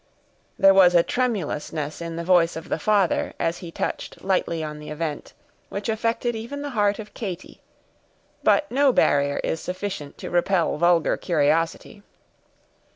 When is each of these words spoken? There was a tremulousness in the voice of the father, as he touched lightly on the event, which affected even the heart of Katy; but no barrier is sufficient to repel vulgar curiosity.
There 0.57 0.73
was 0.73 0.95
a 0.95 1.03
tremulousness 1.03 2.01
in 2.01 2.15
the 2.15 2.23
voice 2.23 2.55
of 2.55 2.69
the 2.69 2.79
father, 2.79 3.33
as 3.39 3.59
he 3.59 3.69
touched 3.69 4.23
lightly 4.23 4.63
on 4.63 4.79
the 4.79 4.89
event, 4.89 5.33
which 5.69 5.87
affected 5.89 6.35
even 6.35 6.63
the 6.63 6.71
heart 6.71 6.97
of 6.97 7.13
Katy; 7.13 7.61
but 8.41 8.71
no 8.71 8.91
barrier 8.91 9.39
is 9.43 9.59
sufficient 9.61 10.17
to 10.17 10.31
repel 10.31 10.75
vulgar 10.77 11.17
curiosity. 11.17 12.01